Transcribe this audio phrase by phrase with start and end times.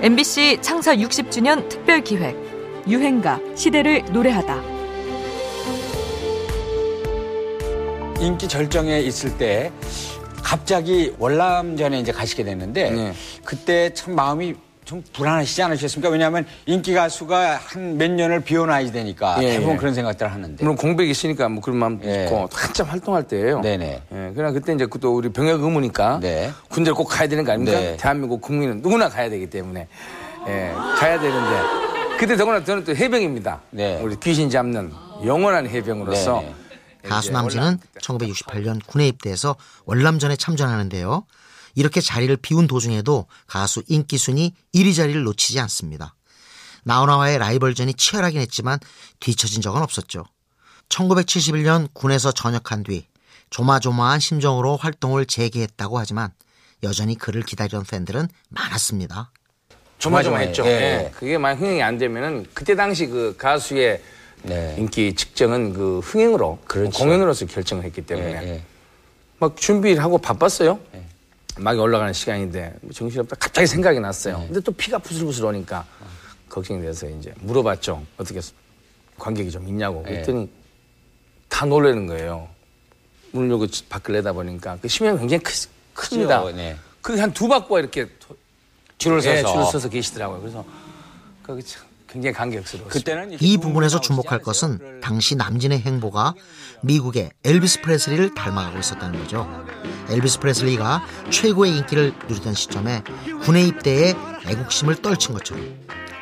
[0.00, 2.36] MBC 창사 60주년 특별 기획
[2.86, 4.62] 유행가 시대를 노래하다.
[8.20, 9.72] 인기 절정에 있을 때
[10.44, 13.12] 갑자기 월남전에 이제 가시게 됐는데 네.
[13.44, 14.54] 그때 참 마음이
[14.88, 16.08] 좀 불안하시지 않으셨습니까?
[16.08, 19.76] 왜냐하면 인기 가수가 한 몇 년을 비워놔야 되니까 예, 대부분 예.
[19.76, 20.64] 그런 생각들을 하는데.
[20.64, 22.24] 물론 공백이 있으니까 뭐 그런 마음도 예.
[22.24, 23.60] 있고 한참 활동할 때예요.
[23.60, 24.02] 네네.
[24.10, 26.50] 예, 그러나 그때 이제 또 우리 병역 의무니까 네.
[26.70, 27.78] 군대를 꼭 가야 되는 거 아닙니까?
[27.78, 27.96] 네.
[27.98, 29.88] 대한민국 국민은 누구나 가야 되기 때문에
[30.46, 33.60] 예, 가야 되는데 그때 더구나 저는 또 해병입니다.
[33.70, 34.00] 네.
[34.00, 34.90] 우리 귀신 잡는
[35.26, 36.54] 영원한 해병으로서 네네.
[37.08, 41.24] 가수 이제 남진은 1968년 군에 입대해서 월남전에 참전하는데요.
[41.78, 46.16] 이렇게 자리를 비운 도중에도 가수 인기순이 1위 자리를 놓치지 않습니다.
[46.82, 48.80] 나훈아와의 라이벌전이 치열하긴 했지만
[49.20, 50.24] 뒤처진 적은 없었죠.
[50.88, 53.06] 1971년 군에서 전역한 뒤
[53.50, 56.32] 조마조마한 심정으로 활동을 재개했다고 하지만
[56.82, 59.30] 여전히 그를 기다리던 팬들은 많았습니다.
[59.98, 60.64] 조마조마했죠.
[60.66, 60.70] 예.
[60.70, 61.12] 예.
[61.14, 64.02] 그게 만약 흥행이 안 되면은 그때 당시 그 가수의
[64.42, 64.74] 네.
[64.78, 66.98] 인기 측정은 그 흥행으로 그렇죠.
[66.98, 68.62] 공연으로서 결정을 했기 때문에 예, 예.
[69.38, 70.80] 막 준비를 하고 바빴어요.
[71.58, 74.42] 막 올라가는 시간인데 정신없다 갑자기 생각이 났어요.
[74.46, 75.84] 근데 또 피가 부슬부슬 오니까
[76.48, 78.04] 걱정이 돼서 이제 물어봤죠.
[78.16, 78.40] 어떻게
[79.18, 80.02] 관객이 좀 있냐고.
[80.06, 80.12] 예.
[80.12, 80.48] 그랬더니
[81.48, 82.48] 다 놀라는 거예요.
[83.32, 85.52] 문을 열고 밖을 내다보니까 그 심형이 굉장히 크,
[85.94, 86.44] 큽니다.
[86.52, 86.76] 네.
[87.02, 88.36] 그게 한 두 바퀴 이렇게 도-
[88.98, 89.36] 줄을 서서.
[89.36, 90.40] 예, 줄을 서서 계시더라고요.
[90.40, 90.64] 그래서
[91.42, 92.88] 그게 참 굉장히 감격스러웠어요.
[92.88, 94.40] 그때는 이제 이두 부분에서 주목할?
[94.40, 96.34] 것은 당시 남진의 행보가
[96.82, 99.48] 미국의 엘비스 프레슬리를 닮아가고 있었다는 거죠.
[100.08, 103.02] 엘비스 프레슬리가 최고의 인기를 누리던 시점에
[103.42, 104.14] 군에 입대해
[104.46, 105.62] 애국심을 떨친 것처럼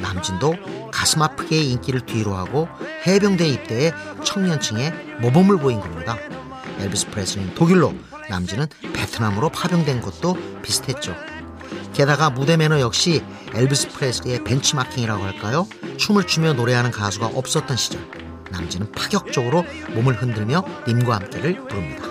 [0.00, 0.54] 남진도
[0.92, 2.68] 가슴 아프게 인기를 뒤로 하고
[3.06, 3.92] 해병대에 입대해
[4.24, 6.16] 청년층의 모범을 보인 겁니다.
[6.78, 7.94] 엘비스 프레슬리는 독일로
[8.28, 11.14] 남진은 베트남으로 파병된 것도 비슷했죠.
[11.92, 13.22] 게다가 무대 매너 역시
[13.54, 15.66] 엘비스 프레슬리의 벤치마킹이라고 할까요?
[15.96, 18.00] 춤을 추며 노래하는 가수가 없었던 시절
[18.50, 19.64] 남진은 파격적으로
[19.94, 22.04] 몸을 흔들며 님과 함께를 부릅니다.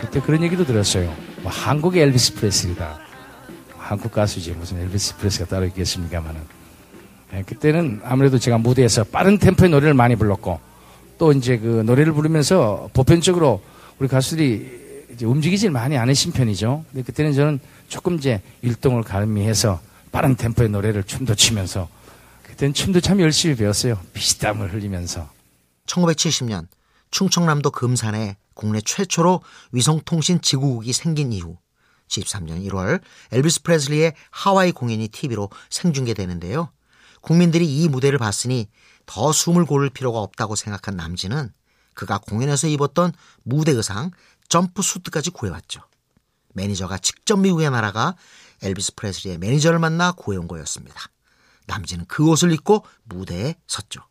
[0.00, 1.14] 그때 그런 얘기도 들었어요.
[1.42, 2.98] 뭐 한국의 엘비스 프레슬리다.
[3.78, 6.40] 한국 가수지 무슨 엘비스 프레슬리가 따로 있겠습니까마는.
[7.34, 10.60] 예, 그때는 아무래도 제가 무대에서 빠른 템포의 노래를 많이 불렀고
[11.18, 13.60] 또 이제 그 노래를 부르면서 보편적으로
[13.98, 14.79] 우리 가수들이
[15.22, 16.84] 움직이질 많이 않으신 편이죠.
[16.90, 19.80] 근데 그때는 저는 조금 이제 율동을 가미해서
[20.12, 21.88] 빠른 템포의 노래를 춤도 추면서
[22.42, 23.98] 그때는 춤도 참 열심히 배웠어요.
[24.12, 25.30] 피땀을 흘리면서.
[25.86, 26.66] 1970년
[27.10, 31.56] 충청남도 금산에 국내 최초로 위성통신 지구국이 생긴 이후
[32.08, 33.00] 73년 1월
[33.32, 36.70] 엘비스 프레슬리의 하와이 공연이 TV로 생중계되는데요.
[37.20, 38.68] 국민들이 이 무대를 봤으니
[39.06, 41.50] 더 숨을 고를 필요가 없다고 생각한 남진은
[41.94, 44.10] 그가 공연에서 입었던 무대 의상
[44.50, 45.80] 점프 수트까지 구해왔죠.
[46.52, 48.16] 매니저가 직접 미국에 날아가
[48.60, 51.00] 엘비스 프레슬리의 매니저를 만나 구해온 거였습니다.
[51.66, 54.02] 남진은 그 옷을 입고 무대에 섰죠.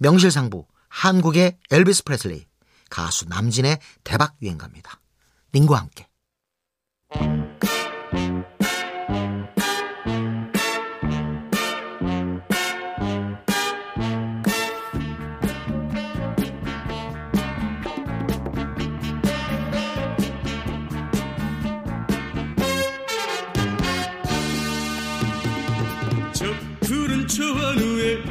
[0.00, 2.46] 명실상부 한국의 엘비스 프레슬리
[2.90, 5.00] 가수 남진의 대박 유행가입니다.
[5.52, 6.08] 링과 함께
[26.36, 26.44] 저
[26.80, 28.22] 푸른 초원 위에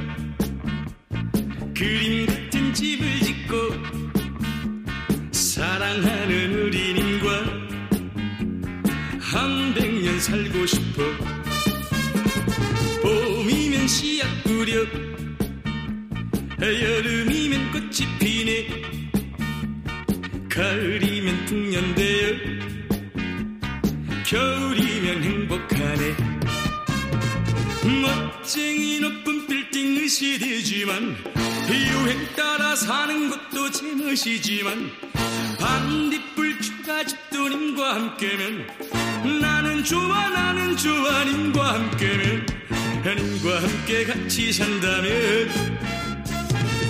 [1.75, 3.55] 그림 같은 집을 짓고
[5.31, 7.29] 사랑하는 우리님과
[9.19, 11.01] 한 백 년 살고 싶어.
[13.01, 14.85] 봄이면 씨앗 뿌려
[16.61, 18.67] 여름이면 꽃이 피네.
[20.49, 22.33] 가을이면 풍년되어
[24.25, 26.34] 겨울이면 행복하네
[27.85, 31.15] 멋쟁이 높은 빌딩 시대지만
[31.69, 34.91] 유행 따라 사는 것도 제멋이지만
[35.59, 38.67] 반딧불 추가 집도 님과 함께면
[39.39, 42.45] 나는 좋아 나는 좋아 님과 함께면
[43.05, 45.49] 님과 함께 같이 산다면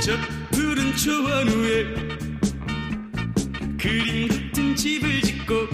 [0.01, 0.13] 저
[0.51, 1.83] 푸른 초원 위에
[3.77, 5.67] 그림 같은 집을 짓고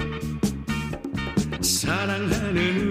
[1.61, 2.90] 사랑하는